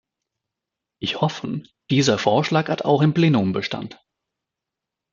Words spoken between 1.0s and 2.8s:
hoffe, dieser Vorschlag